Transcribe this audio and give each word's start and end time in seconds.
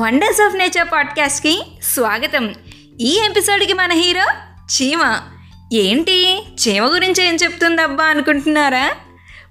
Wonders 0.00 0.46
of 0.46 0.54
nature 0.54 0.92
పాడ్కాస్ట్కి 0.92 1.62
స్వాగతం. 1.82 2.54
ఈ 3.00 3.20
ఎపిసోడ్కి 3.30 3.72
మన 3.72 3.92
హీరో 3.92 4.24
చీమ. 4.64 5.20
ఏంటి? 5.72 6.42
చీమ 6.62 6.94
గురించి 6.94 7.28
ఏం 7.28 7.34
చెప్తుందబ్బా 7.34 8.04
అనుకుంటున్నారా? 8.04 8.90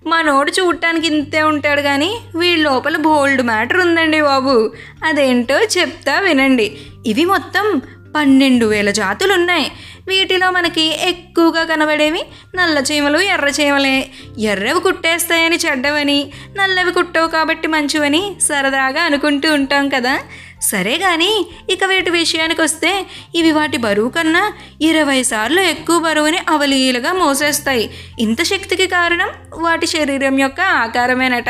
మా 0.08 0.22
నోడు 0.22 0.52
చూడటానికి 0.52 1.08
ఇంతే 1.08 1.42
ఉంటాడు 1.42 1.82
కానీ 1.82 2.20
వీడి 2.36 2.62
లోపల 2.62 2.98
బోల్డ్ 2.98 3.42
మ్యాటర్ 3.42 3.78
ఉందండి 3.78 4.22
బాబు. 4.22 4.72
అదేంటో 5.04 5.60
చెప్తా 5.60 6.20
వినండి. 6.20 6.78
ఇవి 7.08 7.26
మొత్తం 7.26 7.82
పన్నెండు 8.20 8.66
వేల 8.66 8.92
జాతులు 8.92 9.34
ఉన్నాయి 9.34 9.72
వీటిలో 10.08 10.52
మనకి 10.52 11.00
ఎక్కువగా 11.02 11.64
కనబడేవి 11.64 12.22
నల్ల 12.56 12.78
చీమలు 12.78 13.18
ఎర్ర 13.18 13.48
చీమలే. 13.62 14.10
ఎర్రవి 14.40 14.80
కుట్టేస్తాయని 14.80 15.56
చెడ్డవని 15.56 16.32
నల్లవి 16.58 16.92
కుట్టవు 16.92 17.28
కాబట్టి 17.28 17.68
మంచివని 17.68 18.36
సరదాగా 18.42 19.02
అనుకుంటూ 19.02 19.54
ఉంటాం 19.54 19.90
కదా. 19.90 20.20
సరే 20.62 20.98
కానీ 20.98 21.46
ఇక 21.70 21.84
వీటి 21.84 22.10
విషయానికి 22.10 22.62
వస్తే 22.62 23.06
ఇవి 23.36 23.52
వాటి 23.52 23.78
బరువు 23.78 24.10
కన్నా 24.10 24.54
ఇరవై 24.82 25.24
సార్లు 25.24 25.62
ఎక్కువ 25.62 26.00
బరువుని 26.00 26.38
అవలీలుగా 26.50 27.14
మోసేస్తాయి. 27.14 27.90
ఇంత 28.20 28.44
శక్తికి 28.44 28.88
కారణం 28.88 29.30
వాటి 29.58 29.88
శరీరం 29.88 30.40
యొక్క 30.40 30.62
ఆకారమేనట. 30.62 31.50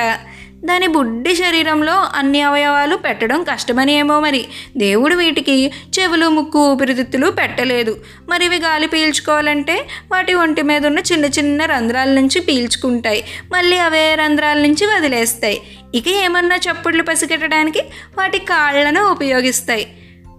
దాని 0.65 0.87
బుడ్డి 0.87 1.35
శరీరంలో 1.35 2.07
అన్ని 2.15 2.41
అవయవాలు 2.41 2.95
పెట్టడం 2.95 3.43
కష్టమని 3.43 3.93
ఏమో 3.93 4.19
మరి. 4.19 4.45
దేవుడు 4.77 5.15
వీటికి 5.15 5.71
చెవులు 5.99 6.27
ముక్కు 6.27 6.71
ఊపిరితిత్తులు 6.71 7.31
పెట్టలేదు. 7.31 7.97
మరి 8.29 8.45
ఇవి 8.45 8.57
గాలి 8.57 8.87
పీల్చుకోవాలంటే 8.87 9.87
వాటి 10.11 10.33
ఒంటి 10.33 10.61
మీద 10.61 10.85
ఉన్న 10.85 10.99
చిన్న 10.99 11.25
చిన్న 11.25 11.65
రంధ్రాల 11.65 12.09
నుంచి 12.09 12.41
పీల్చుకుంటాయి. 12.41 13.23
మళ్ళీ 13.51 13.77
అవే 13.77 14.15
రంధ్రాల 14.15 14.57
నుంచి 14.57 14.85
వదిలేస్తాయి. 14.85 15.61
ఇక 15.95 16.07
ఏమన్నా 16.07 16.55
చప్పుళ్ళు 16.55 17.03
పసిగట్టడానికి 17.03 17.79
వాటి 18.17 18.39
కాళ్ళను 18.39 19.03
ఉపయోగిస్తాయి. 19.03 19.87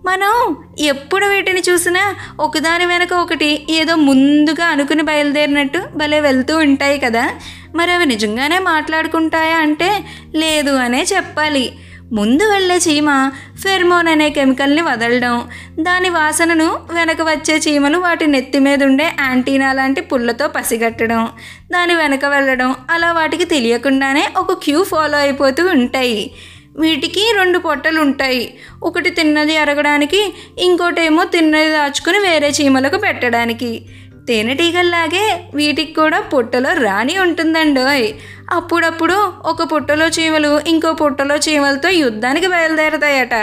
మనం 0.07 0.57
ఎప్పుడు 0.79 1.27
వీటిని 1.27 1.63
చూసినా 1.71 2.17
ఒకదాని 2.41 2.87
వెనక 2.87 3.13
ఒకటి 3.13 3.67
ఏదో 3.71 3.97
ముందుగా 3.97 4.65
అనుకుని 4.65 5.03
బయలుదేరినట్టు 5.03 5.81
భలే 5.97 6.21
వెళ్తూ 6.21 6.57
ఉంటాయి 6.57 6.99
కదా. 6.99 7.31
మరి 7.75 7.91
అవి 7.93 8.07
నిజంగానే 8.07 8.59
మాట్లాడుకుంటాయా 8.59 9.59
అంటే 9.59 10.05
లేదు 10.35 10.71
అనే 10.71 11.07
చెప్పాలి. 11.17 11.73
ముందు 12.13 12.45
వెళ్ళే 12.53 12.77
చీమ 12.77 13.31
ఫెర్మోన్ 13.63 14.09
అనే 14.09 14.31
కెమికల్ని 14.31 14.83
వదలడం 14.83 15.49
దాని 15.81 16.09
వాసనను 16.09 16.79
వెనక 16.93 17.23
వచ్చే 17.23 17.57
చీమలు 17.57 17.99
వాటి 17.99 18.27
నెత్తి 18.27 18.59
మీద 18.59 18.85
ఉండే 18.85 19.05
యాంటీనా 19.21 19.73
లాంటి 19.73 20.01
పుల్లతో 20.01 20.49
పసిగట్టడం 20.49 21.29
దాని 21.73 21.95
వెనక 21.95 22.25
వెళ్ళడం 22.25 22.75
అలా 22.91 23.13
వాటికి 23.13 23.45
తెలియకుండానే 23.45 24.29
ఒక 24.37 24.53
క్యూ 24.53 24.83
ఫాలో 24.83 25.19
అయిపోతూ 25.19 25.67
ఉంటాయి. 25.67 26.31
వీటికి 26.79 27.33
రెండు 27.37 27.59
పొట్టలు 27.59 28.01
ఉంటాయి. 28.01 28.55
ఒకటి 28.83 29.11
తిన్నది 29.11 29.57
అరగడానికి 29.57 30.35
ఇంకోటేమో 30.59 31.25
తిన్నది 31.25 31.69
దాచుకుని 31.69 32.19
వేరే 32.19 32.49
చీమలకు 32.49 32.97
పెట్టడానికి. 32.97 33.83
తేనెటీగల్లాగే 34.31 35.45
వీటికి 35.55 35.93
కూడా 35.93 36.21
పుట్టలో 36.21 36.73
రాణి 36.73 37.19
ఉంటుందండోయ్. 37.19 38.13
అప్పుడప్పుడు 38.51 39.33
ఒక 39.45 39.75
పుట్టలో 39.75 40.07
చీమలు 40.07 40.61
ఇంకో 40.67 40.93
పుట్టలో 40.93 41.37
చీమలతో 41.37 41.89
యుద్ధానికి 41.89 42.47
బయలుదేరతాయట. 42.47 43.35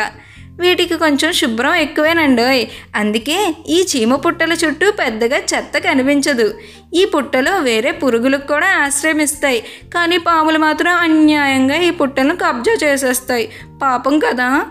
వీటికి 0.60 0.98
కొంచెం 0.98 1.34
శుభ్రం 1.34 1.76
ఎక్కువేనండోయ్. 1.76 2.66
అందుకే 2.96 3.56
ఈ 3.70 3.86
చీమ 3.96 4.16
పుట్టల 4.16 4.54
చుట్టూ 4.54 4.92
పెద్దగా 4.92 5.38
చెత్త 5.38 5.78
కనిపించదు. 5.78 6.54
ఈ 6.94 7.06
పుట్టలో 7.06 7.60
వేరే 7.60 7.92
పురుగులకు 7.92 8.48
కూడా 8.48 8.68
ఆశ్రయమిస్తాయి. 8.68 9.64
కానీ 9.96 10.18
పాములు 10.18 10.58
మాత్రం 10.58 10.94
అన్యాయంగా 10.94 11.76
ఈ 11.76 11.90
పుట్టలను 11.90 12.36
కబ్జా 12.36 12.88
చేసేస్తాయి. 12.88 13.50
పాపం 13.82 14.20
కదా? 14.20 14.66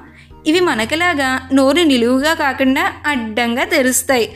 ఇవి 0.47 0.61
మనకిలాగా 0.61 1.48
నోరు 1.53 1.77
నిలువుగా 1.77 2.34
కాకుండా 2.34 2.92
అడ్డంగా 3.06 3.64
తెరుస్తాయి. 3.64 4.32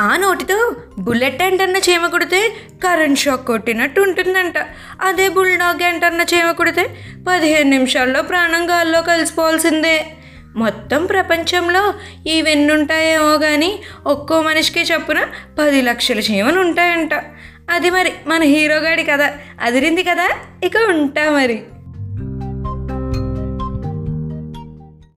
ఆ 0.00 0.16
నోటితో 0.16 0.74
బుల్లెట్ 0.98 1.42
ఎంటర్న 1.42 1.76
చీమ 1.76 2.06
కొడితే 2.06 2.52
కరెంట్ 2.84 3.18
షాక్ 3.18 3.46
కొట్టినట్టు 3.46 4.00
ఉంటుందంట. 4.00 4.54
అదే 5.00 5.28
బుల్డాగ్ 5.28 5.82
ఎంటర్న 5.82 6.20
చీమ 6.20 6.50
కొడితే 6.50 6.88
పదిహేను 7.28 7.70
నిమిషాల్లో 7.70 8.22
ప్రాణం 8.22 8.70
గాల్లో 8.70 9.02
కలిసిపోవాల్సిందే. 9.02 10.06
మొత్తం 10.56 11.06
ప్రపంచంలో 11.06 11.94
ఇవెన్నుంటాయేమో 12.26 13.38
కానీ 13.38 13.82
ఒక్కో 14.06 14.40
మనిషికి 14.40 14.80
చొప్పున 14.80 15.26
పది 15.58 15.82
లక్షల 15.82 16.18
చీమలు 16.18 16.60
ఉంటాయంట 16.60 17.14
అది 17.70 17.90
మరి 17.90 18.12
మన 18.26 18.42
హీరోగాడి 18.42 19.04
కదా 19.04 19.32
అదిరింది 19.60 20.02
కదా? 20.02 20.28
ఇక 20.64 20.72
ఉంటా 20.88 21.30
మరి. 21.30 21.62